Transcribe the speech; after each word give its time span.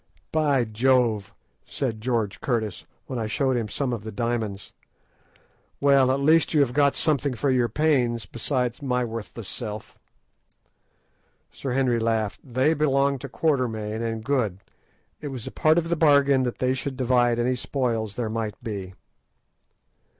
"By 0.31 0.65
Jove!" 0.65 1.31
said 1.63 2.01
George 2.01 2.41
Curtis, 2.41 2.87
when 3.05 3.19
I 3.19 3.27
showed 3.27 3.55
him 3.55 3.69
some 3.69 3.93
of 3.93 4.03
the 4.03 4.11
diamonds: 4.11 4.73
"well, 5.79 6.11
at 6.11 6.19
least 6.19 6.55
you 6.55 6.61
have 6.61 6.73
got 6.73 6.95
something 6.95 7.35
for 7.35 7.51
your 7.51 7.69
pains, 7.69 8.25
besides 8.25 8.81
my 8.81 9.05
worthless 9.05 9.47
self." 9.47 9.99
Sir 11.51 11.73
Henry 11.73 11.99
laughed. 11.99 12.39
"They 12.43 12.73
belong 12.73 13.19
to 13.19 13.29
Quatermain 13.29 14.01
and 14.01 14.23
Good. 14.23 14.61
It 15.21 15.27
was 15.27 15.45
a 15.45 15.51
part 15.51 15.77
of 15.77 15.89
the 15.89 15.95
bargain 15.95 16.41
that 16.45 16.57
they 16.57 16.73
should 16.73 16.97
divide 16.97 17.37
any 17.37 17.55
spoils 17.55 18.15
there 18.15 18.27
might 18.27 18.55
be." 18.63 18.95